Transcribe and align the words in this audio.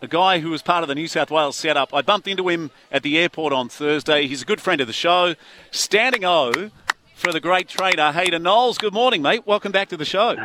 a 0.00 0.08
guy 0.08 0.38
who 0.40 0.50
was 0.50 0.62
part 0.62 0.82
of 0.82 0.88
the 0.88 0.94
New 0.94 1.08
South 1.08 1.30
Wales 1.30 1.56
setup. 1.56 1.92
I 1.92 2.02
bumped 2.02 2.28
into 2.28 2.48
him 2.48 2.70
at 2.92 3.02
the 3.02 3.18
airport 3.18 3.52
on 3.52 3.68
Thursday. 3.68 4.26
He's 4.26 4.42
a 4.42 4.44
good 4.44 4.60
friend 4.60 4.80
of 4.80 4.86
the 4.86 4.92
show. 4.92 5.34
Standing 5.70 6.24
O 6.24 6.70
for 7.14 7.32
the 7.32 7.40
great 7.40 7.68
trader, 7.68 8.12
Hayden 8.12 8.42
Knowles. 8.42 8.78
Good 8.78 8.92
morning, 8.92 9.22
mate. 9.22 9.46
Welcome 9.46 9.72
back 9.72 9.88
to 9.88 9.96
the 9.96 10.04
show. 10.04 10.36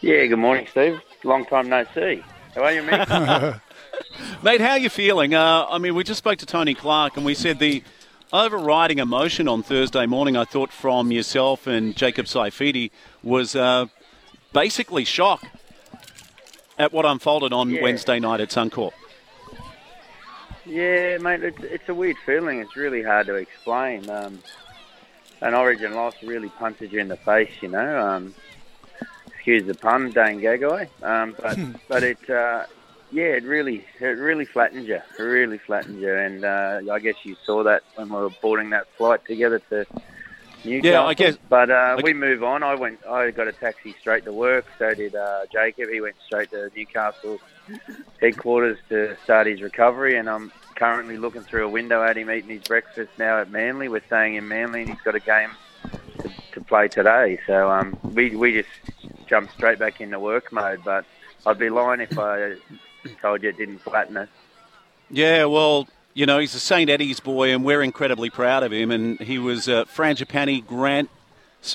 Yeah, 0.00 0.26
good 0.26 0.38
morning, 0.38 0.66
Steve. 0.70 1.00
Long 1.24 1.44
time 1.44 1.68
no 1.68 1.84
see. 1.94 2.22
How 2.54 2.64
are 2.64 2.72
you, 2.72 2.82
mate? 2.82 3.54
Mate, 4.42 4.60
how 4.60 4.70
are 4.70 4.78
you 4.78 4.90
feeling? 4.90 5.34
Uh, 5.34 5.66
I 5.68 5.78
mean, 5.78 5.94
we 5.94 6.04
just 6.04 6.18
spoke 6.18 6.38
to 6.38 6.46
Tony 6.46 6.74
Clark 6.74 7.16
and 7.16 7.26
we 7.26 7.34
said 7.34 7.58
the 7.58 7.82
overriding 8.32 8.98
emotion 8.98 9.48
on 9.48 9.62
Thursday 9.62 10.06
morning, 10.06 10.36
I 10.36 10.44
thought, 10.44 10.72
from 10.72 11.10
yourself 11.10 11.66
and 11.66 11.96
Jacob 11.96 12.26
Saifiti 12.26 12.90
was 13.22 13.56
uh, 13.56 13.86
basically 14.52 15.04
shock 15.04 15.44
at 16.78 16.92
what 16.92 17.04
unfolded 17.06 17.52
on 17.52 17.70
Yeah. 17.70 17.82
Wednesday 17.82 18.18
night 18.20 18.40
at 18.40 18.48
Suncorp. 18.50 18.92
yeah, 20.64 21.18
mate, 21.18 21.42
it's, 21.42 21.62
it's 21.62 21.88
a 21.88 21.94
weird 21.94 22.16
feeling. 22.26 22.60
It's 22.60 22.76
really 22.76 23.02
hard 23.02 23.26
to 23.26 23.34
explain. 23.34 24.08
Um, 24.10 24.38
an 25.40 25.54
Origin 25.54 25.94
loss 25.94 26.14
really 26.22 26.48
punches 26.50 26.92
you 26.92 27.00
in 27.00 27.08
the 27.08 27.16
face, 27.16 27.50
you 27.60 27.68
know. 27.68 28.00
Um, 28.06 28.34
excuse 29.28 29.64
the 29.64 29.74
pun, 29.74 30.10
Dane 30.10 30.40
Gagai. 30.40 30.88
Um, 31.02 31.34
but 31.40 31.58
but 31.88 32.02
it, 32.02 32.28
uh, 32.30 32.64
yeah, 33.10 33.24
it 33.36 33.44
really 33.44 33.84
it 34.00 34.04
really 34.18 34.44
flattens 34.44 34.88
you. 34.88 34.96
It 35.18 35.22
really 35.22 35.58
flattens 35.58 36.00
you, 36.02 36.12
and 36.12 36.44
uh, 36.44 36.80
I 36.92 36.98
guess 36.98 37.14
you 37.22 37.36
saw 37.46 37.62
that 37.64 37.82
when 37.94 38.08
we 38.08 38.16
were 38.16 38.30
boarding 38.42 38.70
that 38.70 38.88
flight 38.96 39.24
together 39.24 39.60
to 39.70 39.86
Newcastle. 40.64 40.90
Yeah, 40.90 41.02
I 41.04 41.14
guess- 41.14 41.38
But 41.48 41.70
uh, 41.70 41.74
I 41.98 42.00
we 42.02 42.12
move 42.12 42.42
on. 42.42 42.62
I 42.62 42.74
went. 42.74 43.04
I 43.06 43.30
got 43.30 43.48
a 43.48 43.52
taxi 43.52 43.94
straight 44.00 44.24
to 44.24 44.32
work. 44.32 44.66
So 44.78 44.92
did 44.94 45.14
uh, 45.14 45.42
Jacob. 45.52 45.88
He 45.90 46.00
went 46.00 46.16
straight 46.26 46.50
to 46.50 46.70
Newcastle 46.74 47.38
headquarters 48.20 48.78
to 48.88 49.16
start 49.24 49.46
his 49.46 49.62
recovery, 49.62 50.16
and 50.16 50.28
I'm 50.28 50.50
currently 50.74 51.16
looking 51.16 51.42
through 51.42 51.66
a 51.66 51.68
window 51.68 52.02
at 52.02 52.16
him 52.16 52.30
eating 52.30 52.50
his 52.50 52.62
breakfast 52.62 53.10
now 53.18 53.40
at 53.40 53.50
Manly. 53.50 53.88
We're 53.88 54.04
staying 54.06 54.34
in 54.36 54.46
Manly, 54.48 54.82
and 54.82 54.90
he's 54.90 55.00
got 55.02 55.14
a 55.14 55.20
game 55.20 55.50
to, 56.22 56.30
to 56.52 56.60
play 56.62 56.88
today. 56.88 57.38
So 57.46 57.70
um, 57.70 57.98
we 58.02 58.34
we 58.36 58.52
just 58.52 58.68
jumped 59.26 59.52
straight 59.54 59.78
back 59.78 60.00
into 60.00 60.18
work 60.18 60.52
mode. 60.52 60.80
But 60.84 61.04
I'd 61.46 61.58
be 61.58 61.70
lying 61.70 62.00
if 62.00 62.18
I 62.18 62.54
told 63.20 63.42
you 63.42 63.50
it 63.50 63.56
didn't 63.56 63.78
flatten 63.80 64.16
us. 64.16 64.28
Yeah, 65.10 65.44
well, 65.46 65.88
you 66.18 66.26
know, 66.26 66.40
he's 66.40 66.52
a 66.52 66.58
St. 66.58 66.90
Eddie's 66.90 67.20
boy, 67.20 67.54
and 67.54 67.64
we're 67.64 67.80
incredibly 67.80 68.28
proud 68.28 68.64
of 68.64 68.72
him. 68.72 68.90
And 68.90 69.20
he 69.20 69.38
was 69.38 69.68
a 69.68 69.84
Frangipani 69.84 70.66
grant 70.66 71.08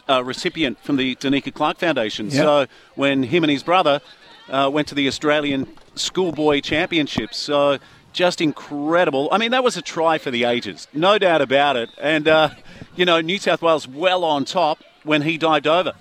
uh, 0.09 0.22
recipient 0.22 0.83
from 0.83 0.97
the 0.97 1.16
Danica 1.16 1.53
Clark 1.53 1.77
Foundation. 1.77 2.25
Yep. 2.25 2.33
So 2.33 2.66
when 2.95 3.23
him 3.23 3.45
and 3.45 3.52
his 3.52 3.64
brother 3.64 4.02
uh, 4.49 4.69
went 4.71 4.89
to 4.89 4.95
the 4.95 5.08
Australian 5.08 5.69
Schoolboy 5.95 6.59
Championships, 6.59 7.38
so 7.38 7.77
just 8.11 8.41
incredible. 8.41 9.30
I 9.31 9.38
mean, 9.38 9.52
that 9.52 9.64
was 9.64 9.77
a 9.77 9.81
try 9.81 10.17
for 10.17 10.30
the 10.30 10.44
ages, 10.44 10.89
no 10.91 11.17
doubt 11.17 11.41
about 11.41 11.77
it. 11.77 11.89
And, 11.97 12.27
uh, 12.27 12.49
you 12.98 13.05
know, 13.05 13.21
New 13.21 13.37
South 13.37 13.61
Wales 13.61 13.87
well 13.87 14.26
on 14.26 14.43
top 14.43 14.80
when 15.03 15.21
he 15.21 15.37
dived 15.37 15.67
over. 15.67 15.93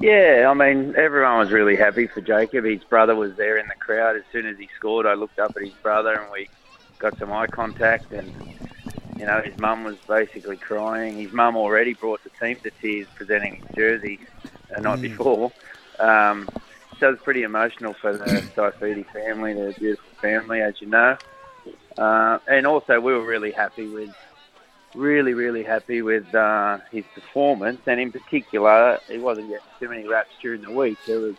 Yeah, 0.00 0.48
I 0.50 0.54
mean, 0.54 0.96
everyone 0.96 1.38
was 1.38 1.52
really 1.52 1.76
happy 1.76 2.08
for 2.08 2.20
Jacob. 2.22 2.64
His 2.64 2.82
brother 2.82 3.14
was 3.14 3.36
there 3.36 3.56
in 3.56 3.68
the 3.68 3.76
crowd. 3.76 4.16
As 4.16 4.24
soon 4.32 4.46
as 4.46 4.58
he 4.58 4.68
scored, 4.76 5.06
I 5.06 5.14
looked 5.14 5.38
up 5.38 5.52
at 5.54 5.62
his 5.62 5.74
brother 5.74 6.14
and 6.14 6.28
we 6.32 6.48
got 7.02 7.18
some 7.18 7.32
eye 7.32 7.48
contact. 7.48 8.12
And, 8.12 8.32
you 9.18 9.26
know, 9.26 9.42
his 9.42 9.58
mum 9.58 9.84
was 9.84 9.96
basically 10.08 10.56
crying. 10.56 11.18
His 11.18 11.32
mum 11.32 11.56
already 11.56 11.92
brought 11.92 12.22
the 12.24 12.30
team 12.40 12.56
to 12.62 12.70
tears 12.80 13.08
presenting 13.14 13.56
his 13.56 13.76
jersey 13.76 14.20
the 14.74 14.80
night 14.80 15.02
before. 15.02 15.52
Um, 15.98 16.48
so 16.98 17.08
it 17.08 17.10
was 17.10 17.20
pretty 17.20 17.42
emotional 17.42 17.94
for 17.94 18.16
the 18.16 18.24
Saifiti 18.56 19.04
family, 19.12 19.52
the 19.52 19.74
beautiful 19.78 20.14
family, 20.20 20.62
as 20.62 20.80
you 20.80 20.86
know. 20.86 21.16
Uh, 21.98 22.38
and 22.46 22.66
also, 22.66 23.00
we 23.00 23.12
were 23.12 23.24
really 23.24 23.50
happy 23.50 23.88
with 23.88 24.14
really, 24.94 25.34
really 25.34 25.62
happy 25.62 26.02
with 26.02 26.34
uh, 26.34 26.78
his 26.90 27.04
performance, 27.14 27.80
and 27.86 28.00
in 28.00 28.12
particular, 28.12 28.98
he 29.08 29.18
wasn't 29.18 29.48
getting 29.48 29.66
too 29.80 29.88
many 29.88 30.06
raps 30.06 30.30
during 30.40 30.62
the 30.62 30.70
week. 30.70 30.98
It 31.08 31.16
was 31.16 31.34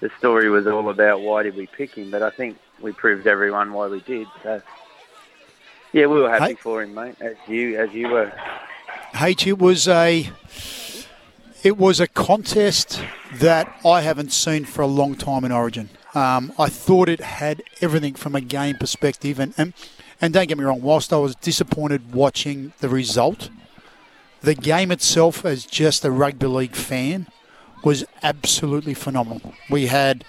the 0.00 0.10
story 0.18 0.48
was 0.48 0.66
all 0.66 0.88
about 0.90 1.20
why 1.20 1.42
did 1.42 1.56
we 1.56 1.66
pick 1.66 1.94
him, 1.94 2.10
but 2.10 2.22
I 2.22 2.30
think 2.30 2.58
we 2.80 2.92
proved 2.92 3.26
everyone 3.26 3.72
why 3.72 3.88
we 3.88 4.00
did. 4.00 4.28
So, 4.42 4.62
yeah, 5.98 6.06
we 6.06 6.20
were 6.20 6.30
happy 6.30 6.52
Hey. 6.52 6.54
for 6.54 6.82
him, 6.82 6.94
mate, 6.94 7.16
as 7.20 7.36
you 7.46 7.78
as 7.78 7.92
you 7.92 8.08
were. 8.08 8.32
H, 9.20 9.46
it 9.46 9.58
was 9.58 9.88
a 9.88 10.30
it 11.62 11.76
was 11.76 11.98
a 12.00 12.06
contest 12.06 13.02
that 13.34 13.66
I 13.84 14.02
haven't 14.02 14.32
seen 14.32 14.64
for 14.64 14.82
a 14.82 14.86
long 14.86 15.14
time 15.16 15.44
in 15.44 15.52
Origin. 15.52 15.88
Um, 16.14 16.52
I 16.58 16.68
thought 16.68 17.08
it 17.08 17.20
had 17.20 17.62
everything 17.80 18.14
from 18.14 18.34
a 18.34 18.40
game 18.40 18.76
perspective, 18.76 19.38
and, 19.40 19.52
and 19.58 19.72
and 20.20 20.32
don't 20.32 20.48
get 20.48 20.56
me 20.58 20.64
wrong. 20.64 20.82
Whilst 20.82 21.12
I 21.12 21.16
was 21.18 21.34
disappointed 21.34 22.12
watching 22.12 22.72
the 22.78 22.88
result, 22.88 23.50
the 24.40 24.54
game 24.54 24.90
itself, 24.92 25.44
as 25.44 25.66
just 25.66 26.04
a 26.04 26.10
rugby 26.10 26.46
league 26.46 26.76
fan, 26.76 27.26
was 27.84 28.04
absolutely 28.22 28.94
phenomenal. 28.94 29.52
We 29.68 29.86
had 29.86 30.24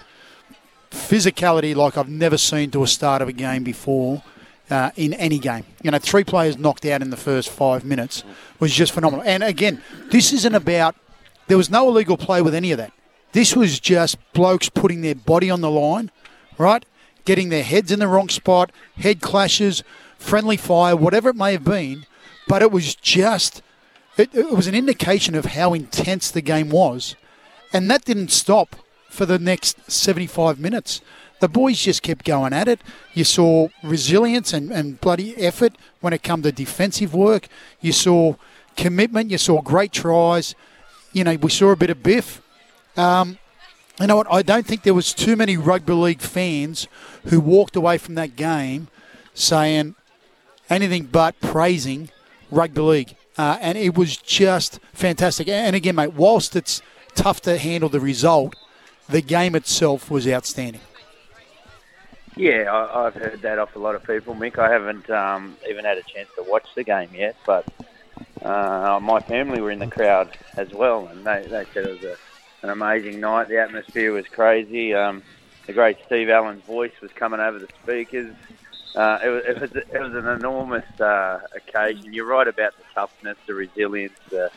physicality 0.90 1.74
like 1.76 1.96
I've 1.96 2.08
never 2.08 2.36
seen 2.36 2.70
to 2.72 2.82
a 2.82 2.86
start 2.88 3.22
of 3.22 3.28
a 3.28 3.32
game 3.32 3.62
before 3.62 4.22
uh, 4.70 4.90
in 4.96 5.12
any 5.14 5.38
game. 5.38 5.64
You 5.82 5.90
know, 5.90 5.98
three 5.98 6.24
players 6.24 6.56
knocked 6.56 6.86
out 6.86 7.02
in 7.02 7.10
the 7.10 7.16
first 7.16 7.50
five 7.50 7.84
minutes 7.84 8.24
was 8.58 8.72
just 8.72 8.92
phenomenal. 8.92 9.24
And 9.26 9.42
again, 9.42 9.82
this 10.10 10.32
isn't 10.32 10.54
about, 10.54 10.94
there 11.48 11.56
was 11.56 11.70
no 11.70 11.88
illegal 11.88 12.16
play 12.16 12.40
with 12.42 12.54
any 12.54 12.72
of 12.72 12.78
that. 12.78 12.92
This 13.32 13.54
was 13.54 13.78
just 13.78 14.18
blokes 14.32 14.68
putting 14.68 15.02
their 15.02 15.14
body 15.14 15.50
on 15.50 15.60
the 15.60 15.70
line, 15.70 16.10
right? 16.58 16.84
Getting 17.24 17.48
their 17.48 17.62
heads 17.62 17.92
in 17.92 18.00
the 18.00 18.08
wrong 18.08 18.28
spot, 18.28 18.72
head 18.96 19.20
clashes, 19.20 19.82
friendly 20.18 20.56
fire, 20.56 20.96
whatever 20.96 21.30
it 21.30 21.36
may 21.36 21.52
have 21.52 21.64
been. 21.64 22.06
But 22.48 22.62
it 22.62 22.72
was 22.72 22.94
just, 22.94 23.62
it, 24.16 24.34
it 24.34 24.50
was 24.50 24.66
an 24.66 24.74
indication 24.74 25.34
of 25.34 25.46
how 25.46 25.74
intense 25.74 26.30
the 26.30 26.40
game 26.40 26.70
was. 26.70 27.14
And 27.72 27.90
that 27.90 28.04
didn't 28.04 28.32
stop 28.32 28.76
for 29.08 29.26
the 29.26 29.38
next 29.38 29.90
75 29.90 30.58
minutes. 30.58 31.00
The 31.40 31.48
boys 31.48 31.80
just 31.80 32.02
kept 32.02 32.24
going 32.24 32.52
at 32.52 32.68
it. 32.68 32.80
You 33.14 33.24
saw 33.24 33.68
resilience 33.82 34.52
and, 34.52 34.70
and 34.70 35.00
bloody 35.00 35.36
effort 35.36 35.76
when 36.00 36.12
it 36.12 36.22
come 36.22 36.42
to 36.42 36.52
defensive 36.52 37.14
work. 37.14 37.48
You 37.80 37.92
saw 37.92 38.34
commitment. 38.76 39.30
You 39.30 39.38
saw 39.38 39.60
great 39.62 39.92
tries. 39.92 40.54
You 41.12 41.24
know, 41.24 41.36
we 41.36 41.50
saw 41.50 41.70
a 41.70 41.76
bit 41.76 41.90
of 41.90 42.02
biff. 42.02 42.42
Um, 42.96 43.38
you 44.00 44.06
know 44.06 44.16
what? 44.16 44.32
I 44.32 44.42
don't 44.42 44.66
think 44.66 44.82
there 44.82 44.94
was 44.94 45.12
too 45.12 45.34
many 45.36 45.56
rugby 45.56 45.92
league 45.92 46.20
fans 46.20 46.88
who 47.24 47.40
walked 47.40 47.76
away 47.76 47.98
from 47.98 48.14
that 48.14 48.36
game 48.36 48.88
saying 49.34 49.94
anything 50.68 51.04
but 51.04 51.40
praising 51.40 52.10
rugby 52.50 52.80
league. 52.80 53.16
Uh, 53.36 53.58
and 53.60 53.78
it 53.78 53.96
was 53.96 54.16
just 54.16 54.78
fantastic. 54.92 55.48
And 55.48 55.74
again, 55.74 55.94
mate, 55.94 56.12
whilst 56.12 56.54
it's 56.54 56.82
tough 57.14 57.40
to 57.42 57.58
handle 57.58 57.88
the 57.88 58.00
result, 58.00 58.54
the 59.08 59.22
game 59.22 59.54
itself 59.54 60.10
was 60.10 60.26
outstanding. 60.28 60.80
Yeah, 62.36 62.72
I, 62.72 63.06
I've 63.06 63.14
heard 63.14 63.42
that 63.42 63.58
off 63.58 63.76
a 63.76 63.78
lot 63.78 63.94
of 63.94 64.04
people, 64.04 64.34
Mick. 64.34 64.58
I 64.58 64.70
haven't 64.72 65.10
um, 65.10 65.56
even 65.68 65.84
had 65.84 65.98
a 65.98 66.02
chance 66.02 66.28
to 66.36 66.42
watch 66.42 66.66
the 66.74 66.84
game 66.84 67.10
yet, 67.14 67.36
but 67.46 67.66
uh, 68.42 68.98
my 69.02 69.20
family 69.20 69.60
were 69.60 69.70
in 69.70 69.78
the 69.80 69.86
crowd 69.86 70.36
as 70.56 70.72
well, 70.72 71.08
and 71.08 71.24
they, 71.26 71.46
they 71.50 71.66
said 71.74 71.84
it 71.84 71.92
was 71.92 72.04
a, 72.04 72.16
an 72.62 72.70
amazing 72.70 73.20
night. 73.20 73.48
The 73.48 73.58
atmosphere 73.58 74.12
was 74.12 74.26
crazy. 74.28 74.94
Um, 74.94 75.22
the 75.66 75.72
great 75.72 75.98
Steve 76.06 76.30
Allen's 76.30 76.64
voice 76.64 76.92
was 77.02 77.10
coming 77.12 77.40
over 77.40 77.58
the 77.58 77.68
speakers. 77.82 78.34
Uh, 78.94 79.18
it, 79.22 79.28
was, 79.28 79.42
it, 79.46 79.60
was, 79.60 79.70
it 79.76 80.00
was 80.00 80.14
an 80.14 80.26
enormous 80.26 81.00
uh, 81.00 81.40
occasion. 81.54 82.12
You're 82.12 82.26
right 82.26 82.48
about 82.48 82.76
the 82.76 82.84
toughness, 82.94 83.36
the 83.46 83.54
resilience. 83.54 84.18
The, 84.30 84.50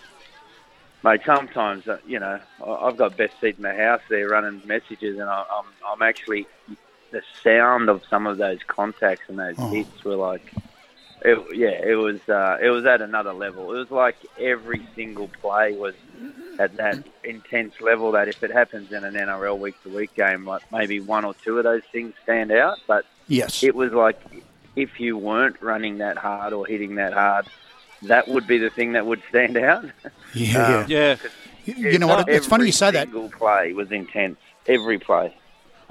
mate, 1.04 1.22
sometimes, 1.26 1.88
uh, 1.88 1.98
you 2.08 2.20
know, 2.20 2.40
I've 2.66 2.98
got 2.98 3.18
best 3.18 3.34
seat 3.42 3.58
in 3.58 3.64
the 3.64 3.76
house 3.76 4.02
there 4.10 4.30
running 4.30 4.62
messages, 4.66 5.20
and 5.20 5.30
I, 5.30 5.44
I'm, 5.52 5.66
I'm 5.88 6.02
actually 6.02 6.48
the 7.14 7.22
sound 7.44 7.88
of 7.90 8.02
some 8.10 8.28
of 8.28 8.38
those 8.38 8.60
contacts 8.68 9.24
and 9.30 9.40
those 9.40 9.58
hits 9.72 10.04
were 10.04 10.16
like, 10.16 10.52
it, 11.24 11.38
yeah, 11.56 11.70
it 11.70 11.96
was 11.96 12.20
uh, 12.28 12.58
it 12.62 12.70
was 12.70 12.86
at 12.86 13.02
another 13.02 13.32
level. 13.32 13.74
It 13.74 13.78
was 13.78 13.92
like 13.92 14.18
every 14.38 14.86
single 14.96 15.30
play 15.30 15.72
was 15.78 15.94
at 16.60 16.76
that 16.78 17.02
intense 17.24 17.80
level 17.80 18.12
that 18.12 18.28
if 18.28 18.44
it 18.44 18.52
happens 18.52 18.92
in 18.92 19.06
an 19.06 19.14
NRL 19.14 19.58
week 19.58 19.82
to 19.84 19.90
week 19.96 20.14
game, 20.16 20.46
like 20.46 20.64
maybe 20.72 21.00
one 21.00 21.24
or 21.24 21.34
two 21.36 21.58
of 21.58 21.64
those 21.64 21.84
things 21.94 22.14
stand 22.24 22.52
out, 22.52 22.78
but 22.88 23.06
Yes. 23.30 23.64
it 23.64 23.74
was 23.74 23.94
like 23.94 24.20
if 24.76 25.00
you 25.00 25.18
weren't 25.18 25.62
running 25.62 26.00
that 26.00 26.18
hard 26.18 26.52
or 26.52 26.66
hitting 26.66 26.96
that 26.96 27.14
hard, 27.14 27.46
that 28.02 28.28
would 28.28 28.46
be 28.48 28.58
the 28.58 28.70
thing 28.70 28.92
that 28.94 29.06
would 29.06 29.22
stand 29.30 29.56
out. 29.56 29.86
yeah. 30.34 30.78
Um, 30.80 30.86
Yeah. 30.90 31.16
You- 31.66 31.92
you 31.92 31.98
know 32.00 32.08
what? 32.08 32.28
It's 32.28 32.46
funny 32.46 32.66
you 32.66 32.74
say 32.74 32.92
that. 32.92 33.08
Every 33.08 33.14
Single 33.22 33.30
play 33.40 33.72
was 33.72 33.90
intense. 33.94 34.38
Every 34.68 35.00
play. 35.00 35.34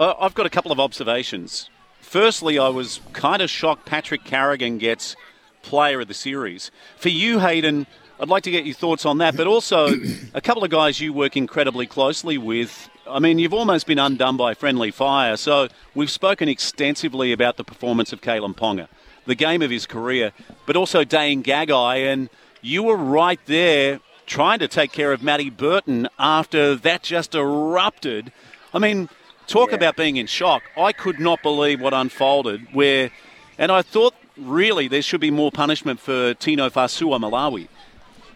Uh, 0.03 0.17
I've 0.19 0.35
got 0.35 0.47
a 0.47 0.51
couple 0.51 0.73
of 0.73 0.81
observations. 0.81 1.71
Firstly, 2.01 2.59
I 2.59 2.69
was 2.71 3.01
kind 3.13 3.41
of 3.41 3.49
shocked 3.49 3.87
Patrick 3.87 4.25
Carrigan 4.25 4.79
gets 4.79 5.15
player 5.63 6.01
of 6.01 6.09
the 6.09 6.15
series. 6.15 6.73
For 6.97 7.09
you, 7.09 7.39
Hayden, 7.39 7.87
I'd 8.19 8.29
like 8.29 8.43
to 8.43 8.51
get 8.51 8.67
your 8.67 8.75
thoughts 8.75 9.07
on 9.07 9.19
that, 9.19 9.37
but 9.37 9.47
also 9.47 9.91
a 10.35 10.41
couple 10.41 10.65
of 10.65 10.71
guys 10.71 11.01
you 11.01 11.13
work 11.13 11.37
incredibly 11.37 11.87
closely 11.87 12.37
with. 12.37 12.91
I 13.09 13.21
mean, 13.21 13.39
you've 13.39 13.55
almost 13.55 13.87
been 13.87 14.01
undone 14.01 14.37
by 14.37 14.55
friendly 14.55 14.91
fire. 14.91 15.37
So 15.37 15.69
we've 15.95 16.11
spoken 16.11 16.49
extensively 16.49 17.31
about 17.31 17.57
the 17.57 17.63
performance 17.63 18.13
of 18.13 18.21
Kalyn 18.21 18.57
Ponga, 18.57 18.89
the 19.27 19.37
game 19.37 19.63
of 19.63 19.71
his 19.71 19.87
career, 19.87 20.33
but 20.67 20.75
also 20.75 21.05
Dane 21.05 21.45
Gagai, 21.45 22.13
and 22.13 22.29
you 22.61 22.83
were 22.83 22.97
right 22.97 23.39
there 23.47 24.01
trying 24.27 24.59
to 24.59 24.67
take 24.67 24.91
care 24.91 25.13
of 25.13 25.23
Matty 25.23 25.49
Burton 25.49 26.09
after 26.19 26.75
that 26.75 27.05
just 27.05 27.37
erupted. 27.37 28.33
I 28.75 28.81
mean, 28.81 29.09
talk 29.53 29.71
Yeah. 29.71 29.77
about 29.77 29.97
being 29.97 30.17
in 30.17 30.27
shock. 30.27 30.63
I 30.77 30.93
could 30.93 31.21
not 31.21 31.43
believe 31.43 31.81
what 31.81 31.93
unfolded. 31.95 32.67
Where, 32.73 33.11
and 33.59 33.71
I 33.71 33.83
thought 33.83 34.15
really 34.37 34.89
there 34.89 35.03
should 35.03 35.21
be 35.21 35.31
more 35.31 35.51
punishment 35.53 36.01
for 36.01 36.35
Tino 36.35 36.71
Fa'asuamaleaui. 36.71 37.69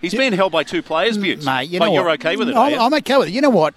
He's 0.00 0.14
been 0.14 0.34
held 0.34 0.52
by 0.52 0.62
two 0.62 0.82
players, 0.82 1.16
Butts. 1.16 1.44
Mate, 1.44 1.70
you 1.70 1.78
but 1.78 1.86
know 1.86 1.94
you're 1.94 2.04
what? 2.04 2.20
okay 2.24 2.36
with 2.36 2.48
it, 2.50 2.56
I'm. 2.56 2.78
I'm 2.78 2.94
okay 2.94 3.16
with 3.16 3.28
it. 3.28 3.32
You 3.32 3.40
know 3.40 3.50
what, 3.50 3.74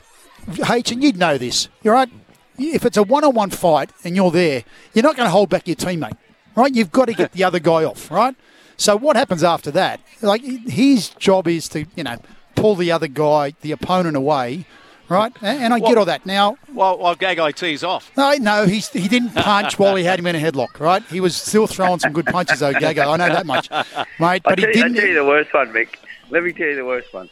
H, 0.70 0.92
and 0.92 1.02
you'd 1.02 1.18
know 1.18 1.38
this. 1.38 1.70
You're 1.82 1.94
right. 1.94 2.10
If 2.58 2.86
it's 2.86 2.98
a 2.98 3.04
one-on-one 3.04 3.52
fight 3.52 3.92
and 4.04 4.18
you're 4.18 4.30
there, 4.32 4.64
you're 4.94 5.04
not 5.04 5.16
going 5.16 5.28
to 5.28 5.32
hold 5.32 5.50
back 5.50 5.66
your 5.66 5.78
teammate, 5.78 6.18
right? 6.56 6.76
You've 6.76 6.92
got 6.92 7.06
to 7.06 7.14
get 7.14 7.32
the 7.32 7.46
other 7.46 7.60
guy 7.60 7.86
off, 7.86 8.12
right? 8.12 8.36
So 8.76 8.98
what 8.98 9.16
happens 9.16 9.46
after 9.46 9.72
that? 9.72 10.02
Like 10.22 10.42
his 10.42 11.08
job 11.10 11.48
is 11.48 11.70
to, 11.70 11.86
you 11.96 12.04
know, 12.04 12.18
pull 12.56 12.76
the 12.76 12.92
other 12.92 13.08
guy, 13.08 13.54
the 13.62 13.72
opponent 13.72 14.18
away, 14.18 14.66
right? 15.10 15.32
And, 15.42 15.64
and 15.64 15.74
I 15.74 15.80
get 15.80 15.98
all 15.98 16.06
that. 16.06 16.26
Now, 16.26 16.58
While, 16.72 16.98
while 17.00 17.16
Gagai 17.16 17.56
tees 17.56 17.84
off. 17.84 18.12
no, 18.16 18.34
no, 18.34 18.66
he's, 18.66 18.90
he 18.90 19.08
didn't 19.08 19.32
punch 19.36 19.78
while 19.80 19.96
he 19.96 20.04
had 20.04 20.20
him 20.20 20.28
in 20.28 20.36
a 20.36 20.40
headlock, 20.40 20.80
right? 20.80 21.04
He 21.04 21.20
was 21.20 21.36
still 21.36 21.68
throwing 21.68 22.00
some 22.00 22.14
good 22.14 22.26
punches, 22.28 22.60
though, 22.60 22.74
Gago. 22.74 23.08
I 23.14 23.18
know 23.18 23.34
that 23.34 23.46
much, 23.46 23.70
mate. 23.72 23.86
I'll 24.20 24.40
But 24.44 24.60
he 24.60 24.66
tell, 24.66 24.74
you, 24.76 24.82
I'll 24.84 24.88
didn't. 24.90 24.96
tell 24.96 25.08
you 25.08 25.16
the 25.16 25.26
worst 25.26 25.54
one, 25.54 25.70
Mick. 25.74 25.96
Let 26.30 26.44
me 26.44 26.54
tell 26.54 26.68
you 26.68 26.76
the 26.76 26.86
worst 26.86 27.14
one. 27.14 27.30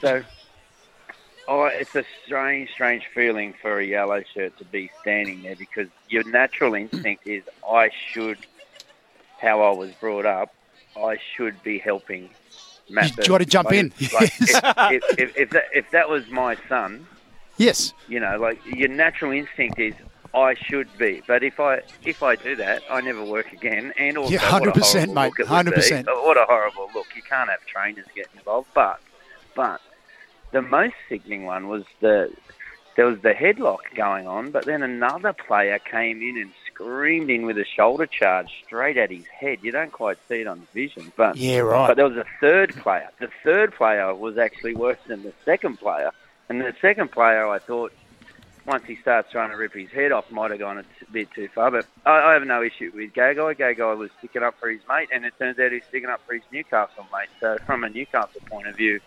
So, 0.00 0.22
oh, 1.48 1.64
it's 1.64 1.94
a 1.94 2.04
strange, 2.24 2.70
strange 2.70 3.04
feeling 3.14 3.54
for 3.60 3.78
a 3.78 3.84
yellow 3.84 4.22
shirt 4.34 4.56
to 4.58 4.64
be 4.64 4.90
standing 5.00 5.42
there 5.42 5.56
because 5.56 5.88
your 6.08 6.24
natural 6.30 6.74
instinct 6.74 7.26
is, 7.26 7.42
I 7.68 7.90
should, 8.10 8.38
how 9.40 9.60
I 9.62 9.70
was 9.76 9.90
brought 9.92 10.26
up, 10.26 10.54
I 10.96 11.18
should 11.36 11.62
be 11.62 11.78
helping 11.78 12.30
Matt. 12.90 13.10
You 13.10 13.16
Burton. 13.16 13.32
gotta 13.32 13.44
jump 13.44 13.66
Like, 13.70 13.76
in. 13.78 13.92
Like, 14.14 14.32
Yes. 14.40 14.40
if, 14.40 15.02
if, 15.10 15.18
if, 15.18 15.36
if, 15.36 15.50
that, 15.50 15.64
if 15.74 15.90
that 15.90 16.08
was 16.08 16.26
my 16.28 16.56
son, 16.68 17.06
Yes. 17.58 17.92
you 18.08 18.18
know, 18.20 18.38
like 18.38 18.58
your 18.66 18.88
natural 18.88 19.32
instinct 19.32 19.78
is 19.78 19.94
I 20.34 20.54
should 20.54 20.88
be, 20.98 21.22
but 21.26 21.42
if 21.42 21.58
I 21.60 21.80
if 22.04 22.22
I 22.22 22.36
do 22.36 22.54
that, 22.56 22.82
I 22.90 23.00
never 23.00 23.24
work 23.24 23.52
again. 23.52 23.92
And 23.98 24.16
also, 24.18 24.32
Yeah, 24.32 24.40
100%, 24.40 24.48
horrible 24.50 25.14
mate, 25.14 25.24
look 25.26 25.40
it 25.40 25.50
would 25.50 25.64
be. 25.74 25.80
100%. 25.80 26.04
What 26.06 26.36
a 26.36 26.44
horrible 26.44 26.90
look! 26.94 27.06
You 27.16 27.22
can't 27.22 27.48
have 27.50 27.64
trainers 27.66 28.06
get 28.14 28.28
involved. 28.36 28.68
But 28.74 29.00
but 29.54 29.80
the 30.52 30.62
most 30.62 30.94
sickening 31.08 31.44
one 31.44 31.68
was 31.68 31.84
the 32.00 32.30
there 32.96 33.06
was 33.06 33.20
the 33.20 33.32
headlock 33.32 33.78
going 33.94 34.26
on, 34.26 34.50
but 34.50 34.64
then 34.66 34.82
another 34.82 35.32
player 35.32 35.78
came 35.78 36.20
in 36.20 36.36
and 36.36 36.50
screamed 36.66 37.30
in 37.30 37.46
with 37.46 37.56
a 37.56 37.64
shoulder 37.64 38.06
charge 38.06 38.50
straight 38.66 38.96
at 38.96 39.10
his 39.10 39.24
head. 39.26 39.60
You 39.62 39.70
don't 39.72 39.92
quite 39.92 40.18
see 40.28 40.40
it 40.42 40.46
on 40.46 40.66
vision, 40.74 41.12
but 41.16 41.36
Yeah, 41.36 41.58
right. 41.60 41.86
but 41.88 41.96
there 41.96 42.08
was 42.08 42.16
a 42.18 42.26
third 42.40 42.74
player. 42.76 43.08
The 43.20 43.30
third 43.44 43.72
player 43.74 44.14
was 44.14 44.36
actually 44.36 44.74
worse 44.74 44.98
than 45.06 45.22
the 45.22 45.32
second 45.44 45.78
player. 45.78 46.10
And 46.48 46.60
the 46.60 46.74
second 46.80 47.12
player, 47.12 47.46
I 47.46 47.58
thought, 47.58 47.92
once 48.66 48.84
he 48.86 48.96
starts 48.96 49.30
trying 49.32 49.50
to 49.50 49.56
rip 49.56 49.72
his 49.74 49.90
head 49.90 50.12
off, 50.12 50.30
might 50.30 50.50
have 50.50 50.60
gone 50.60 50.78
a 50.78 50.84
bit 51.10 51.30
too 51.32 51.48
far. 51.54 51.70
But 51.70 51.86
I, 52.04 52.30
I 52.30 52.32
have 52.34 52.44
no 52.46 52.62
issue 52.62 52.90
with 52.94 53.12
Gagai. 53.12 53.56
Gagai 53.56 53.96
was 53.96 54.10
sticking 54.18 54.42
up 54.42 54.58
for 54.60 54.68
his 54.70 54.80
mate, 54.88 55.08
and 55.12 55.24
it 55.24 55.32
turns 55.38 55.58
out 55.58 55.72
he's 55.72 55.84
sticking 55.88 56.08
up 56.08 56.20
for 56.26 56.34
his 56.34 56.42
Newcastle 56.52 57.06
mate. 57.12 57.28
So 57.40 57.56
from 57.66 57.84
a 57.84 57.88
Newcastle 57.90 58.40
point 58.48 58.66
of 58.66 58.76
view, 58.76 59.00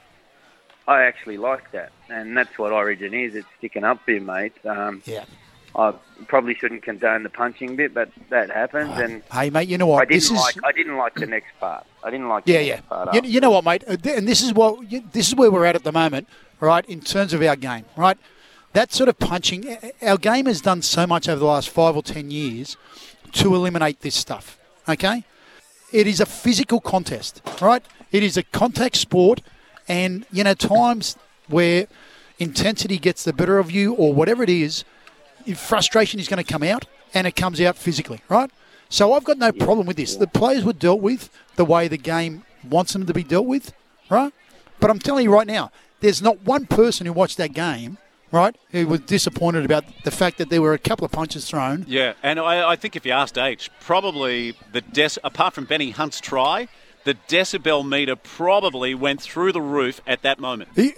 I 0.88 1.04
actually 1.04 1.38
like 1.38 1.72
that. 1.72 1.92
And 2.10 2.36
that's 2.36 2.58
what 2.58 2.72
Origin 2.72 3.14
is. 3.14 3.36
It's 3.36 3.48
sticking 3.60 3.84
up 3.84 4.04
for 4.04 4.12
your 4.12 4.22
mate. 4.22 4.54
Um, 4.66 5.02
Yeah. 5.06 5.26
I 5.74 5.94
probably 6.28 6.54
shouldn't 6.54 6.84
condone 6.84 7.24
the 7.24 7.30
punching 7.30 7.78
bit, 7.78 7.94
but 7.94 8.10
that 8.30 8.50
happens. 8.50 8.92
And 9.00 9.24
Hey, 9.32 9.50
mate, 9.50 9.70
you 9.70 9.78
know 9.78 9.88
what? 9.88 10.02
I 10.02 10.06
didn't 10.06 10.18
this 10.18 10.26
is 10.32 10.38
like. 10.38 10.56
I 10.66 10.74
didn't 10.74 10.98
like 10.98 11.16
the 11.16 11.28
next 11.28 11.58
part. 11.62 11.86
I 12.04 12.10
didn't 12.12 12.28
like. 12.28 12.44
yeah, 12.46 12.58
the 12.58 12.64
yeah. 12.66 12.74
next 12.76 12.90
part. 12.90 13.14
You, 13.14 13.20
after. 13.20 13.30
you 13.30 13.40
know 13.40 13.52
what, 13.52 13.64
mate? 13.64 13.84
Uh, 13.88 13.96
And 14.04 14.28
this 14.28 14.42
is 14.42 14.54
what 14.54 14.80
this 15.14 15.30
is 15.30 15.36
where 15.36 15.50
we're 15.50 15.66
at 15.66 15.76
at 15.78 15.86
the 15.86 15.94
moment, 15.94 16.28
right? 16.62 16.86
In 16.86 17.02
terms 17.02 17.34
of 17.34 17.42
our 17.42 17.58
game, 17.58 17.84
right? 17.98 18.18
That 18.72 18.94
sort 18.94 19.10
of 19.10 19.20
punching. 19.20 19.78
Our 20.02 20.18
game 20.18 20.46
has 20.46 20.62
done 20.62 20.82
so 20.82 21.06
much 21.06 21.28
over 21.28 21.40
the 21.40 21.46
last 21.46 21.68
five 21.68 21.98
or 21.98 22.04
ten 22.04 22.32
years 22.32 22.78
to 23.34 23.54
eliminate 23.54 24.00
this 24.00 24.16
stuff. 24.16 24.58
Okay, 24.88 25.26
it 25.92 26.08
is 26.08 26.22
a 26.22 26.26
physical 26.26 26.80
contest, 26.80 27.42
right? 27.62 27.84
It 28.14 28.24
is 28.24 28.38
a 28.38 28.44
contact 28.44 28.96
sport, 28.96 29.42
and 29.90 30.26
you 30.32 30.46
know 30.46 30.54
times 30.54 31.18
where 31.48 31.88
intensity 32.40 32.98
gets 32.98 33.26
the 33.26 33.34
better 33.34 33.60
of 33.60 33.70
you 33.70 33.94
or 33.96 34.14
whatever 34.14 34.42
it 34.42 34.50
is, 34.50 34.86
frustration 35.56 36.20
is 36.20 36.30
going 36.30 36.44
to 36.44 36.50
come 36.50 36.64
out, 36.64 36.86
and 37.14 37.28
it 37.28 37.36
comes 37.36 37.60
out 37.60 37.76
physically, 37.76 38.22
right? 38.30 38.50
So 38.90 39.14
I've 39.14 39.24
got 39.24 39.38
no 39.38 39.52
problem 39.52 39.86
with 39.88 39.98
this. 39.98 40.16
The 40.16 40.28
players 40.28 40.64
were 40.64 40.74
dealt 40.74 41.02
with 41.02 41.30
the 41.56 41.66
way 41.66 41.88
the 41.88 41.98
game 41.98 42.44
wants 42.70 42.94
them 42.94 43.06
to 43.06 43.14
be 43.14 43.24
dealt 43.24 43.46
with, 43.46 43.74
right? 44.10 44.34
But 44.80 44.90
I'm 44.90 45.00
telling 45.00 45.24
you 45.26 45.34
right 45.34 45.48
now, 45.48 45.72
there's 46.02 46.22
not 46.22 46.42
one 46.42 46.66
person 46.66 47.06
who 47.06 47.14
watched 47.14 47.38
that 47.38 47.54
game, 47.54 47.98
right, 48.32 48.56
who 48.72 48.88
was 48.88 49.00
disappointed 49.02 49.66
about 49.66 49.86
the 50.04 50.12
fact 50.12 50.38
that 50.40 50.50
there 50.50 50.62
were 50.62 50.74
a 50.74 50.80
couple 50.80 51.06
of 51.06 51.12
punches 51.12 51.46
thrown. 51.50 51.86
Yeah, 51.88 52.14
and 52.22 52.40
I, 52.40 52.72
I 52.72 52.76
think 52.76 52.96
if 52.96 53.06
you 53.06 53.12
asked 53.14 53.38
H, 53.38 53.70
probably 53.80 54.56
the 54.72 54.82
dec- 54.82 55.18
apart 55.24 55.54
from 55.54 55.66
Benny 55.66 55.92
Hunt's 55.92 56.20
try, 56.20 56.68
the 57.04 57.16
decibel 57.28 57.88
meter 57.88 58.16
probably 58.16 58.94
went 58.94 59.22
through 59.22 59.52
the 59.54 59.62
roof 59.62 60.02
at 60.06 60.22
that 60.22 60.40
moment. 60.40 60.70
H, 60.78 60.94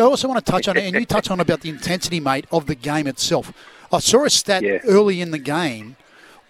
I 0.00 0.04
also 0.04 0.28
want 0.28 0.44
to 0.44 0.50
touch 0.52 0.68
on 0.68 0.76
it, 0.76 0.84
and 0.84 0.94
you 0.94 1.06
touch 1.06 1.30
on 1.30 1.40
about 1.40 1.62
the 1.62 1.70
intensity, 1.70 2.20
mate, 2.20 2.46
of 2.52 2.66
the 2.66 2.74
game 2.74 3.06
itself. 3.06 3.52
I 3.90 4.00
saw 4.00 4.24
a 4.24 4.30
stat 4.30 4.62
Yeah. 4.62 4.78
early 4.84 5.20
in 5.20 5.30
the 5.30 5.38
game 5.38 5.96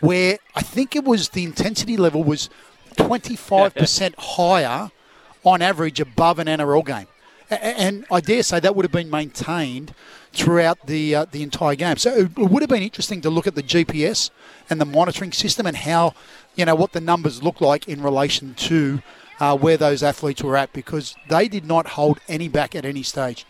where 0.01 0.39
I 0.55 0.63
think 0.63 0.97
it 0.97 1.05
was 1.05 1.29
the 1.31 1.45
intensity 1.45 1.97
level 1.97 2.25
was 2.25 2.51
25% 2.97 4.15
higher 4.19 4.91
on 5.45 5.63
average 5.63 6.01
above 6.01 6.39
an 6.39 6.49
NRL 6.49 6.85
game. 6.85 7.07
And 7.51 8.05
I 8.11 8.21
dare 8.21 8.43
say 8.43 8.61
that 8.61 8.75
would 8.75 8.85
have 8.85 8.93
been 8.93 9.11
maintained 9.11 9.95
throughout 10.33 10.87
the 10.87 11.15
uh, 11.15 11.27
the 11.31 11.43
entire 11.43 11.77
game. 11.77 11.97
So 11.97 12.13
it 12.13 12.33
it 12.37 12.51
would 12.51 12.63
have 12.63 12.71
been 12.71 12.83
interesting 12.83 13.21
to 13.23 13.31
look 13.31 13.47
at 13.47 13.55
the 13.55 13.63
GPS 13.63 14.31
and 14.69 14.81
the 14.81 14.85
monitoring 14.85 15.33
system 15.33 15.67
and 15.67 15.77
how, 15.77 16.15
you 16.57 16.65
know, 16.65 16.75
what 16.75 16.93
the 16.93 17.01
numbers 17.01 17.43
look 17.43 17.61
like 17.61 17.89
in 17.89 18.03
relation 18.03 18.55
to 18.55 19.01
uh, 19.39 19.57
where 19.57 19.77
those 19.77 20.03
athletes 20.03 20.43
were 20.43 20.57
at 20.57 20.73
because 20.73 21.15
they 21.29 21.49
did 21.49 21.65
not 21.65 21.89
hold 21.89 22.19
any 22.29 22.49
back 22.49 22.75
at 22.75 22.85
any 22.85 23.03
stage. 23.03 23.47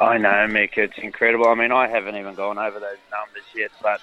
I 0.00 0.18
know, 0.18 0.28
Mick. 0.28 0.76
It's 0.76 0.98
incredible. 0.98 1.48
I 1.48 1.54
mean, 1.54 1.72
I 1.72 1.88
haven't 1.88 2.16
even 2.16 2.34
gone 2.34 2.58
over 2.58 2.80
those 2.80 2.96
numbers 3.12 3.44
yet, 3.54 3.70
but 3.80 4.00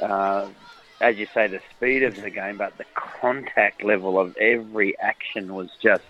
uh, 0.00 0.48
as 1.00 1.16
you 1.16 1.26
say, 1.34 1.48
the 1.48 1.60
speed 1.76 2.02
of 2.04 2.20
the 2.20 2.30
game, 2.30 2.56
but 2.56 2.76
the 2.78 2.84
contact 2.94 3.82
level 3.82 4.18
of 4.18 4.36
every 4.36 4.98
action 4.98 5.54
was 5.54 5.70
just 5.82 6.04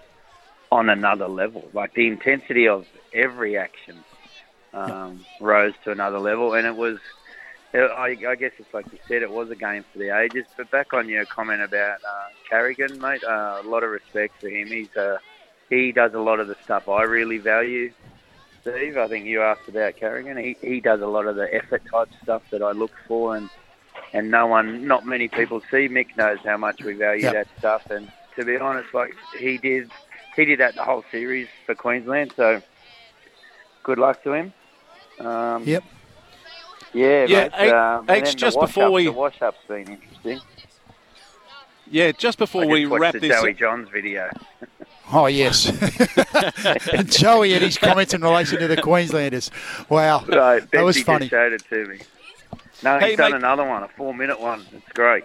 on 0.71 0.89
another 0.89 1.29
level. 1.29 1.69
Like 1.73 1.95
the 1.95 2.07
intensity 2.07 2.69
of 2.69 2.87
every 3.13 3.57
action 3.57 4.05
um, 4.73 5.25
rose 5.41 5.75
to 5.85 5.91
another 5.91 6.19
level, 6.19 6.55
and 6.55 6.67
it 6.67 6.77
was. 6.77 6.99
I, 7.75 8.17
I 8.27 8.35
guess 8.35 8.53
it's 8.59 8.73
like 8.73 8.87
you 8.91 8.99
said, 9.07 9.21
it 9.21 9.31
was 9.31 9.51
a 9.51 9.55
game 9.55 9.85
for 9.93 9.99
the 9.99 10.17
ages. 10.19 10.47
But 10.57 10.71
back 10.71 10.95
on 10.95 11.07
your 11.07 11.27
comment 11.27 11.61
about 11.61 11.99
uh, 12.03 12.29
Carrigan, 12.49 12.99
mate, 12.99 13.23
uh, 13.23 13.61
a 13.63 13.69
lot 13.69 13.83
of 13.83 13.91
respect 13.91 14.41
for 14.41 14.49
him. 14.49 14.69
He's 14.69 14.97
uh, 14.97 15.19
he 15.69 15.93
does 15.93 16.15
a 16.15 16.19
lot 16.19 16.41
of 16.41 16.49
the 16.49 16.57
stuff 16.65 16.89
I 16.89 17.03
really 17.03 17.37
value. 17.37 17.93
Steve, 18.63 18.97
I 18.97 19.07
think 19.09 19.27
you 19.27 19.43
asked 19.43 19.69
about 19.69 19.97
Carrigan. 19.97 20.39
He 20.39 20.57
he 20.63 20.81
does 20.81 21.03
a 21.03 21.07
lot 21.07 21.27
of 21.27 21.37
the 21.37 21.53
effort 21.55 21.83
type 21.93 22.09
stuff 22.23 22.43
that 22.51 22.63
I 22.63 22.73
look 22.73 22.93
for, 23.07 23.37
and 23.37 23.51
and 24.15 24.31
no 24.31 24.47
one, 24.47 24.87
not 24.87 25.05
many 25.05 25.29
people 25.29 25.61
see. 25.71 25.89
Mick 25.89 26.17
knows 26.17 26.39
how 26.45 26.57
much 26.57 26.83
we 26.83 26.95
value 26.95 27.25
Yep. 27.25 27.33
that 27.35 27.49
stuff, 27.59 27.91
and 27.91 28.11
to 28.37 28.45
be 28.47 28.57
honest, 28.57 28.95
like 28.95 29.15
he 29.39 29.59
did, 29.59 29.91
he 30.39 30.45
did 30.47 30.61
that 30.61 30.75
the 30.75 30.85
whole 30.85 31.05
series 31.11 31.49
for 31.67 31.75
Queensland. 31.75 32.33
So 32.37 32.63
good 33.83 33.99
luck 33.99 34.23
to 34.25 34.33
him. 34.33 34.53
Um, 35.21 35.65
Yep. 35.65 35.85
Yeah, 36.95 37.25
Yeah, 37.27 37.41
mate. 37.43 37.53
H- 37.59 37.73
um, 37.73 38.05
H, 38.05 38.07
then 38.07 38.25
the 38.25 38.33
just 38.39 38.61
before 38.61 38.85
wash-up- 38.85 38.93
we- 38.95 39.05
the 39.05 39.13
wash-up's 39.13 39.59
been 39.69 39.89
interesting. 39.89 40.41
Yeah, 41.91 42.13
just 42.13 42.39
before 42.39 42.63
I 42.63 42.65
just 42.67 42.73
we 42.73 42.85
wrap 42.87 43.15
the 43.15 43.21
this. 43.21 43.31
Joey 43.41 43.55
Johns 43.55 43.89
video. 43.91 44.31
Oh 45.11 45.25
yes, 45.25 45.65
and 46.93 47.11
Joey 47.11 47.55
and 47.55 47.65
his 47.65 47.79
comments 47.79 48.13
in 48.13 48.21
relation 48.21 48.59
to 48.59 48.69
the 48.69 48.77
Queenslanders. 48.77 49.51
Wow, 49.89 50.23
Right, 50.29 50.71
that 50.71 50.83
was 50.85 51.03
funny. 51.03 51.29
showed 51.29 51.55
it 51.55 51.63
to 51.71 51.87
me. 51.87 52.01
No, 52.83 52.99
he's 52.99 53.09
Hey, 53.09 53.17
done 53.17 53.31
mate- 53.31 53.39
another 53.39 53.65
one, 53.65 53.83
a 53.85 53.89
four-minute 53.89 54.39
one. 54.39 54.67
It's 54.71 54.93
great. 54.93 55.25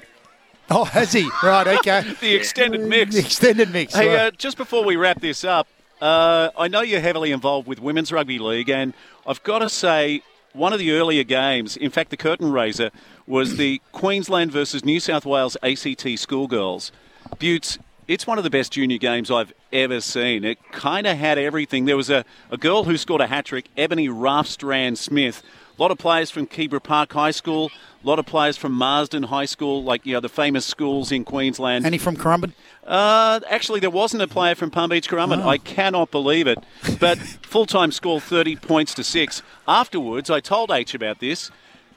Oh, 0.70 0.86
has 0.86 1.12
he? 1.12 1.30
Right, 1.44 1.68
okay. 1.80 2.14
The 2.22 2.36
extended 2.36 2.82
mix. 2.82 3.14
The 3.14 3.20
extended 3.22 3.72
mix. 3.72 3.94
Hey, 3.94 4.08
right. 4.08 4.20
uh, 4.28 4.32
just 4.32 4.58
before 4.58 4.84
we 4.84 4.96
wrap 4.96 5.20
this 5.20 5.44
up, 5.44 5.68
uh, 6.02 6.50
I 6.58 6.68
know 6.68 6.82
you're 6.82 7.02
heavily 7.02 7.32
involved 7.32 7.68
with 7.68 7.80
Women's 7.80 8.12
Rugby 8.12 8.40
League, 8.40 8.70
and 8.70 8.94
I've 9.28 9.44
got 9.44 9.60
to 9.60 9.70
say, 9.70 10.22
one 10.54 10.74
of 10.74 10.80
the 10.80 10.92
earlier 10.92 11.24
games, 11.24 11.76
in 11.76 11.92
fact, 11.92 12.10
the 12.12 12.18
curtain 12.18 12.52
raiser, 12.52 12.92
was 13.28 13.58
the 13.58 13.82
Queensland 13.92 14.52
versus 14.52 14.86
New 14.86 15.00
South 15.00 15.26
Wales 15.26 15.58
ACT 15.64 16.18
schoolgirls. 16.18 16.92
Buttes, 17.40 17.78
it's 18.08 18.28
one 18.28 18.38
of 18.38 18.44
the 18.44 18.50
best 18.50 18.72
junior 18.72 18.98
games 18.98 19.32
I've 19.32 19.54
ever 19.72 20.02
seen. 20.02 20.44
It 20.44 20.60
kind 20.72 21.08
of 21.08 21.18
had 21.18 21.38
everything. 21.38 21.86
There 21.86 21.98
was 21.98 22.10
a, 22.10 22.26
a 22.52 22.58
girl 22.58 22.84
who 22.84 22.98
scored 22.98 23.22
a 23.22 23.28
hat 23.28 23.46
trick, 23.46 23.70
Ebony 23.78 24.08
Raftstrand 24.08 24.98
Smith. 24.98 25.42
A 25.78 25.82
lot 25.82 25.90
of 25.90 25.98
players 25.98 26.30
from 26.30 26.46
Keebra 26.46 26.84
Park 26.84 27.14
High 27.14 27.32
School, 27.32 27.72
a 28.04 28.08
lot 28.08 28.20
of 28.20 28.28
players 28.28 28.58
from 28.58 28.74
Marsden 28.74 29.24
High 29.24 29.46
School, 29.46 29.84
like 29.84 30.06
you 30.06 30.14
know 30.14 30.20
the 30.20 30.30
famous 30.30 30.68
schools 30.68 31.12
in 31.12 31.26
Queensland. 31.26 31.84
Any 31.84 31.98
from 31.98 32.16
Currumbin? 32.16 32.54
Uh, 32.86 33.40
actually, 33.50 33.80
there 33.80 33.90
wasn't 33.90 34.22
a 34.22 34.28
player 34.28 34.54
from 34.54 34.70
Palm 34.70 34.92
Beach 34.92 35.10
Currumbin. 35.10 35.44
Oh. 35.44 35.50
I 35.50 35.58
cannot 35.58 36.12
believe 36.12 36.46
it. 36.46 36.60
But 37.00 37.18
full 37.42 37.66
time 37.66 37.92
score 37.92 38.22
30 38.22 38.58
points 38.58 38.94
to 38.96 39.04
six. 39.04 39.42
Afterwards, 39.68 40.30
I 40.30 40.42
told 40.42 40.70
H 40.70 40.94
about 40.94 41.20
this. 41.20 41.50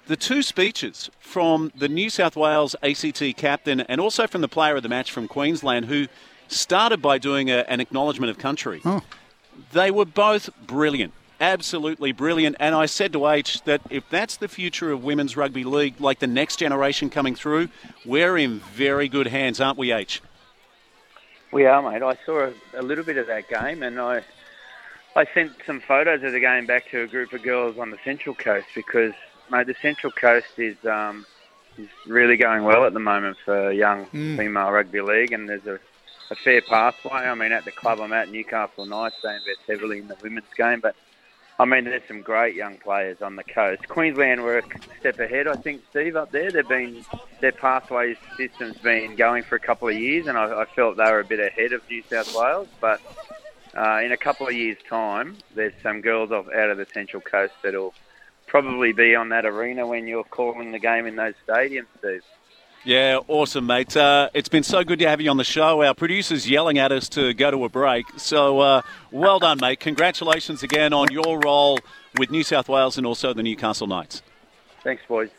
The 0.07 0.17
two 0.17 0.43
speeches 0.43 1.11
from 1.19 1.73
the 1.77 1.89
New 1.89 2.09
South 2.09 2.37
Wales 2.37 2.77
ACT 2.83 3.37
captain 3.37 3.81
and 3.81 4.01
also 4.01 4.27
from 4.27 4.41
the 4.41 4.49
player 4.49 4.77
of 4.77 4.85
the 4.85 4.89
match 4.89 5.11
from 5.11 5.27
Queensland, 5.29 5.87
who 5.87 6.07
started 6.49 7.03
by 7.03 7.19
doing 7.19 7.51
a, 7.51 7.65
an 7.69 7.81
acknowledgement 7.81 8.31
of 8.31 8.39
country, 8.39 8.81
they 9.73 9.91
were 9.91 10.05
both 10.05 10.49
brilliant. 10.67 11.13
Absolutely 11.41 12.13
brilliant. 12.13 12.57
And 12.59 12.75
I 12.75 12.87
said 12.87 13.13
to 13.13 13.29
H 13.29 13.63
that 13.63 13.83
if 13.91 14.09
that's 14.09 14.37
the 14.37 14.49
future 14.49 14.91
of 14.91 15.05
women's 15.05 15.37
rugby 15.37 15.65
league, 15.65 16.01
like 16.01 16.19
the 16.19 16.27
next 16.27 16.57
generation 16.57 17.11
coming 17.11 17.35
through, 17.35 17.69
we're 18.05 18.39
in 18.39 18.61
very 18.61 19.09
good 19.09 19.27
hands, 19.27 19.61
aren't 19.61 19.79
we, 19.79 19.93
H? 19.93 20.23
We 21.53 21.67
are, 21.67 21.83
mate. 21.83 22.03
I 22.03 22.17
saw 22.25 22.49
a, 22.49 22.53
a 22.81 22.83
little 22.83 23.05
bit 23.05 23.19
of 23.19 23.27
that 23.27 23.49
game, 23.49 23.83
and 23.83 24.01
I 24.01 24.23
I 25.15 25.27
sent 25.33 25.53
some 25.67 25.81
photos 25.81 26.23
of 26.23 26.33
the 26.33 26.41
game 26.41 26.67
back 26.67 26.91
to 26.91 27.03
a 27.03 27.07
group 27.07 27.33
of 27.33 27.43
girls 27.43 27.79
on 27.79 27.91
the 27.91 27.99
Central 28.05 28.35
Coast 28.35 28.67
because, 28.75 29.15
mate, 29.51 29.67
the 29.67 29.77
Central 29.81 30.13
Coast 30.13 30.59
is 30.59 30.77
um, 30.85 31.25
is 31.79 31.89
really 32.07 32.37
going 32.37 32.65
well 32.65 32.85
at 32.85 32.95
the 32.95 33.01
moment 33.01 33.37
for 33.45 33.71
young 33.73 34.07
female 34.07 34.71
rugby 34.71 35.01
league, 35.01 35.33
and 35.33 35.49
there's 35.49 35.67
a, 35.67 35.79
a 36.31 36.35
fair 36.35 36.63
pathway. 36.63 37.11
I 37.13 37.35
mean, 37.35 37.53
at 37.53 37.65
the 37.65 37.73
club 37.73 38.01
I'm 38.01 38.13
at, 38.13 38.31
Newcastle 38.31 38.87
Knights, 38.87 39.17
they 39.23 39.35
invest 39.35 39.61
heavily 39.67 39.99
in 39.99 40.09
the 40.09 40.17
women's 40.23 40.53
game, 40.57 40.81
but 40.81 40.97
I 41.59 41.65
mean, 41.65 41.85
there's 41.85 42.03
some 42.07 42.21
great 42.21 42.55
young 42.55 42.77
players 42.77 43.23
on 43.23 43.37
the 43.37 43.45
coast. 43.45 43.89
Queensland 43.89 44.43
were 44.43 44.59
a 44.59 44.63
step 45.01 45.19
ahead, 45.19 45.49
I 45.49 45.55
think, 45.55 45.83
Steve, 45.91 46.15
up 46.15 46.31
there. 46.31 46.51
They've 46.51 46.69
been 46.69 47.05
their 47.41 47.53
pathways 47.53 48.19
system's 48.37 48.77
been 48.79 49.17
going 49.17 49.43
for 49.43 49.57
a 49.57 49.61
couple 49.61 49.89
of 49.89 49.95
years, 49.95 50.27
and 50.27 50.37
I, 50.37 50.63
I 50.63 50.65
felt 50.67 50.99
they 50.99 51.11
were 51.11 51.21
a 51.21 51.25
bit 51.25 51.41
ahead 51.41 51.73
of 51.73 51.81
New 51.89 52.03
South 52.11 52.35
Wales. 52.35 52.69
But 52.79 53.01
uh, 53.75 54.01
in 54.05 54.13
a 54.13 54.19
couple 54.19 54.47
of 54.47 54.53
years' 54.53 54.79
time, 54.89 55.39
there's 55.55 55.73
some 55.83 56.03
girls 56.03 56.31
off 56.31 56.47
out 56.53 56.71
of 56.71 56.77
the 56.77 56.87
Central 56.93 57.23
Coast 57.23 57.55
that'll 57.63 57.95
probably 58.47 58.93
be 58.93 59.15
on 59.15 59.31
that 59.31 59.47
arena 59.47 59.87
when 59.87 60.07
you're 60.07 60.25
calling 60.25 60.73
the 60.73 60.79
game 60.79 61.07
in 61.07 61.17
those 61.17 61.35
stadiums, 61.49 61.87
Steve. 61.99 62.23
Yeah, 62.87 63.19
awesome, 63.27 63.67
mate. 63.67 63.97
Uh, 63.97 64.31
it's 64.33 64.49
been 64.49 64.63
so 64.63 64.85
good 64.85 65.01
to 65.01 65.09
have 65.09 65.21
you 65.21 65.29
on 65.29 65.39
the 65.39 65.43
show. 65.43 65.83
Our 65.83 65.93
producer's 65.93 66.49
yelling 66.49 66.79
at 66.79 66.93
us 66.93 67.09
to 67.11 67.35
go 67.35 67.51
to 67.51 67.65
a 67.65 67.69
break. 67.69 68.07
So 68.17 68.61
uh, 68.61 68.83
well 69.11 69.41
done, 69.41 69.59
mate. 69.61 69.81
Congratulations 69.81 70.63
again 70.63 70.93
on 70.93 71.09
your 71.11 71.41
role 71.41 71.81
with 72.17 72.31
New 72.31 72.45
South 72.45 72.69
Wales 72.69 72.97
and 72.97 73.05
also 73.05 73.35
the 73.35 73.43
Newcastle 73.43 73.89
Knights. 73.89 74.23
Thanks, 74.85 75.03
boys. 75.09 75.31